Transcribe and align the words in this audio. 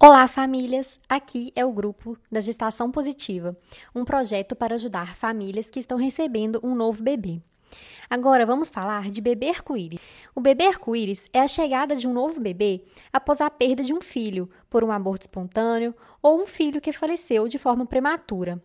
Olá, 0.00 0.28
famílias! 0.28 1.00
Aqui 1.08 1.52
é 1.56 1.66
o 1.66 1.72
grupo 1.72 2.16
da 2.30 2.38
Gestação 2.38 2.88
Positiva, 2.88 3.58
um 3.92 4.04
projeto 4.04 4.54
para 4.54 4.76
ajudar 4.76 5.16
famílias 5.16 5.68
que 5.68 5.80
estão 5.80 5.98
recebendo 5.98 6.60
um 6.62 6.72
novo 6.72 7.02
bebê. 7.02 7.42
Agora 8.08 8.46
vamos 8.46 8.70
falar 8.70 9.10
de 9.10 9.20
bebê 9.20 9.48
arco-íris. 9.48 9.98
O 10.36 10.40
bebê 10.40 10.68
arco-íris 10.68 11.28
é 11.32 11.40
a 11.40 11.48
chegada 11.48 11.96
de 11.96 12.06
um 12.06 12.12
novo 12.12 12.40
bebê 12.40 12.84
após 13.12 13.40
a 13.40 13.50
perda 13.50 13.82
de 13.82 13.92
um 13.92 14.00
filho 14.00 14.48
por 14.70 14.84
um 14.84 14.92
aborto 14.92 15.24
espontâneo 15.24 15.92
ou 16.22 16.40
um 16.40 16.46
filho 16.46 16.80
que 16.80 16.92
faleceu 16.92 17.48
de 17.48 17.58
forma 17.58 17.84
prematura. 17.84 18.62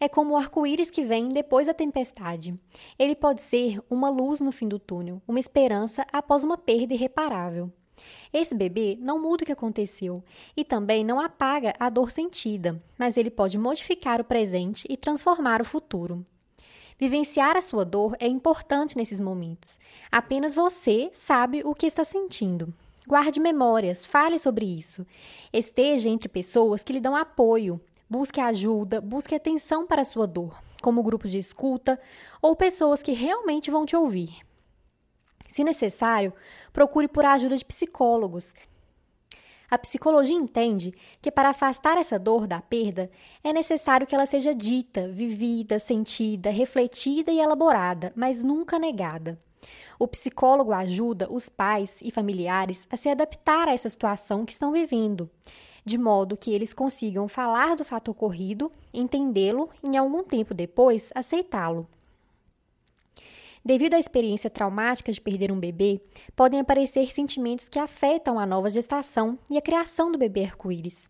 É 0.00 0.08
como 0.08 0.32
o 0.32 0.36
arco-íris 0.38 0.88
que 0.88 1.04
vem 1.04 1.28
depois 1.28 1.66
da 1.66 1.74
tempestade. 1.74 2.58
Ele 2.98 3.14
pode 3.14 3.42
ser 3.42 3.78
uma 3.90 4.08
luz 4.08 4.40
no 4.40 4.52
fim 4.52 4.68
do 4.68 4.78
túnel, 4.78 5.20
uma 5.28 5.38
esperança 5.38 6.06
após 6.10 6.42
uma 6.42 6.56
perda 6.56 6.94
irreparável. 6.94 7.70
Esse 8.32 8.54
bebê 8.54 8.96
não 9.00 9.20
muda 9.20 9.42
o 9.42 9.46
que 9.46 9.52
aconteceu 9.52 10.22
e 10.56 10.64
também 10.64 11.04
não 11.04 11.20
apaga 11.20 11.74
a 11.78 11.88
dor 11.88 12.10
sentida, 12.10 12.82
mas 12.98 13.16
ele 13.16 13.30
pode 13.30 13.58
modificar 13.58 14.20
o 14.20 14.24
presente 14.24 14.86
e 14.88 14.96
transformar 14.96 15.60
o 15.60 15.64
futuro. 15.64 16.24
Vivenciar 16.98 17.56
a 17.56 17.62
sua 17.62 17.84
dor 17.84 18.16
é 18.18 18.26
importante 18.26 18.96
nesses 18.96 19.20
momentos. 19.20 19.78
Apenas 20.10 20.54
você 20.54 21.10
sabe 21.14 21.62
o 21.64 21.74
que 21.74 21.86
está 21.86 22.02
sentindo. 22.02 22.74
Guarde 23.06 23.38
memórias, 23.38 24.04
fale 24.04 24.38
sobre 24.38 24.66
isso. 24.66 25.06
Esteja 25.52 26.08
entre 26.08 26.28
pessoas 26.28 26.82
que 26.82 26.92
lhe 26.92 27.00
dão 27.00 27.14
apoio. 27.14 27.80
Busque 28.10 28.40
ajuda, 28.40 29.00
busque 29.00 29.34
atenção 29.34 29.86
para 29.86 30.02
a 30.02 30.04
sua 30.04 30.26
dor, 30.26 30.60
como 30.82 31.02
grupos 31.02 31.30
de 31.30 31.38
escuta 31.38 32.00
ou 32.42 32.56
pessoas 32.56 33.00
que 33.00 33.12
realmente 33.12 33.70
vão 33.70 33.86
te 33.86 33.94
ouvir. 33.94 34.47
Se 35.58 35.64
necessário, 35.64 36.32
procure 36.72 37.08
por 37.08 37.24
ajuda 37.24 37.56
de 37.56 37.64
psicólogos. 37.64 38.54
A 39.68 39.76
psicologia 39.76 40.36
entende 40.36 40.94
que 41.20 41.32
para 41.32 41.48
afastar 41.48 41.98
essa 41.98 42.16
dor 42.16 42.46
da 42.46 42.62
perda, 42.62 43.10
é 43.42 43.52
necessário 43.52 44.06
que 44.06 44.14
ela 44.14 44.24
seja 44.24 44.54
dita, 44.54 45.08
vivida, 45.08 45.80
sentida, 45.80 46.48
refletida 46.48 47.32
e 47.32 47.40
elaborada, 47.40 48.12
mas 48.14 48.40
nunca 48.40 48.78
negada. 48.78 49.36
O 49.98 50.06
psicólogo 50.06 50.70
ajuda 50.70 51.28
os 51.28 51.48
pais 51.48 51.98
e 52.00 52.12
familiares 52.12 52.86
a 52.88 52.96
se 52.96 53.08
adaptar 53.08 53.66
a 53.66 53.72
essa 53.72 53.88
situação 53.88 54.44
que 54.44 54.52
estão 54.52 54.70
vivendo, 54.70 55.28
de 55.84 55.98
modo 55.98 56.36
que 56.36 56.54
eles 56.54 56.72
consigam 56.72 57.26
falar 57.26 57.74
do 57.74 57.84
fato 57.84 58.12
ocorrido, 58.12 58.70
entendê-lo 58.94 59.68
e, 59.82 59.88
em 59.88 59.96
algum 59.96 60.22
tempo 60.22 60.54
depois, 60.54 61.10
aceitá-lo. 61.16 61.88
Devido 63.68 63.92
à 63.92 63.98
experiência 63.98 64.48
traumática 64.48 65.12
de 65.12 65.20
perder 65.20 65.52
um 65.52 65.60
bebê, 65.60 66.00
podem 66.34 66.58
aparecer 66.58 67.12
sentimentos 67.12 67.68
que 67.68 67.78
afetam 67.78 68.38
a 68.38 68.46
nova 68.46 68.70
gestação 68.70 69.38
e 69.50 69.58
a 69.58 69.60
criação 69.60 70.10
do 70.10 70.16
bebê 70.16 70.44
arco-íris. 70.44 71.06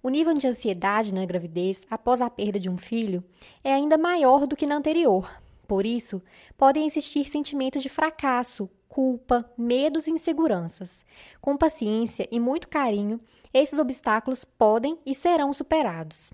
O 0.00 0.08
nível 0.08 0.32
de 0.32 0.46
ansiedade 0.46 1.12
na 1.12 1.26
gravidez 1.26 1.80
após 1.90 2.20
a 2.20 2.30
perda 2.30 2.60
de 2.60 2.70
um 2.70 2.76
filho 2.76 3.24
é 3.64 3.74
ainda 3.74 3.98
maior 3.98 4.46
do 4.46 4.54
que 4.54 4.64
na 4.64 4.76
anterior. 4.76 5.28
Por 5.66 5.84
isso, 5.84 6.22
podem 6.56 6.86
existir 6.86 7.28
sentimentos 7.28 7.82
de 7.82 7.88
fracasso, 7.88 8.70
culpa, 8.88 9.44
medos 9.58 10.06
e 10.06 10.12
inseguranças. 10.12 11.04
Com 11.40 11.56
paciência 11.56 12.28
e 12.30 12.38
muito 12.38 12.68
carinho, 12.68 13.20
esses 13.52 13.76
obstáculos 13.76 14.44
podem 14.44 14.96
e 15.04 15.16
serão 15.16 15.52
superados. 15.52 16.30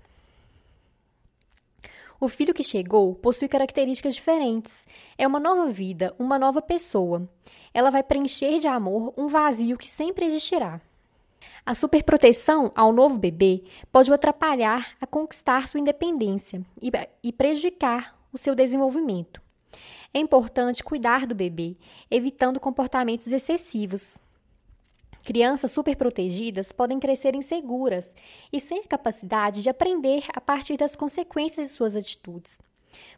O 2.25 2.27
filho 2.27 2.55
que 2.55 2.63
chegou 2.63 3.13
possui 3.13 3.47
características 3.47 4.15
diferentes. 4.15 4.83
É 5.15 5.27
uma 5.27 5.39
nova 5.39 5.67
vida, 5.67 6.11
uma 6.17 6.39
nova 6.39 6.59
pessoa. 6.59 7.29
Ela 7.71 7.91
vai 7.91 8.01
preencher 8.01 8.57
de 8.57 8.65
amor 8.65 9.13
um 9.15 9.27
vazio 9.27 9.77
que 9.77 9.87
sempre 9.87 10.25
existirá. 10.25 10.81
A 11.63 11.75
superproteção 11.75 12.71
ao 12.75 12.91
novo 12.91 13.19
bebê 13.19 13.63
pode 13.91 14.09
o 14.09 14.13
atrapalhar 14.15 14.95
a 14.99 15.05
conquistar 15.05 15.67
sua 15.67 15.79
independência 15.79 16.65
e, 16.81 16.91
e 17.21 17.31
prejudicar 17.31 18.17
o 18.33 18.39
seu 18.39 18.55
desenvolvimento. 18.55 19.39
É 20.11 20.17
importante 20.17 20.83
cuidar 20.83 21.27
do 21.27 21.35
bebê, 21.35 21.77
evitando 22.09 22.59
comportamentos 22.59 23.27
excessivos, 23.27 24.17
Crianças 25.25 25.71
superprotegidas 25.71 26.71
podem 26.71 26.99
crescer 26.99 27.33
inseguras 27.33 28.07
e 28.53 28.59
sem 28.59 28.81
a 28.81 28.87
capacidade 28.87 29.63
de 29.63 29.69
aprender 29.69 30.23
a 30.31 30.39
partir 30.39 30.77
das 30.77 30.95
consequências 30.95 31.67
de 31.67 31.73
suas 31.73 31.95
atitudes, 31.95 32.59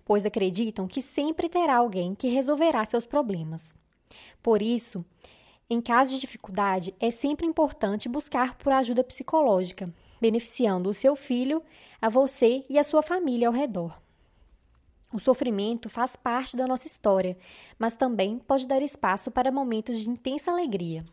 pois 0.06 0.26
acreditam 0.26 0.88
que 0.88 1.02
sempre 1.02 1.50
terá 1.50 1.76
alguém 1.76 2.16
que 2.16 2.30
resolverá 2.30 2.86
seus 2.86 3.06
problemas. 3.06 3.76
Por 4.42 4.62
isso, 4.62 5.04
em 5.70 5.82
caso 5.82 6.12
de 6.12 6.22
dificuldade, 6.22 6.96
é 6.98 7.12
sempre 7.12 7.46
importante 7.46 8.08
buscar 8.08 8.56
por 8.56 8.72
ajuda 8.72 9.04
psicológica, 9.04 9.94
beneficiando 10.22 10.90
o 10.90 10.94
seu 10.94 11.14
filho, 11.14 11.62
a 12.02 12.08
você 12.08 12.64
e 12.70 12.80
a 12.80 12.86
sua 12.86 13.04
família 13.04 13.50
ao 13.50 13.54
redor. 13.54 14.02
O 15.12 15.20
sofrimento 15.20 15.90
faz 15.90 16.16
parte 16.16 16.56
da 16.56 16.66
nossa 16.66 16.88
história, 16.88 17.38
mas 17.78 17.96
também 17.96 18.40
pode 18.40 18.66
dar 18.66 18.82
espaço 18.82 19.30
para 19.30 19.52
momentos 19.52 20.00
de 20.00 20.10
intensa 20.10 20.52
alegria. 20.52 21.04